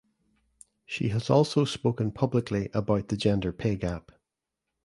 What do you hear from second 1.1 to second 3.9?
also spoken publicly about the gender pay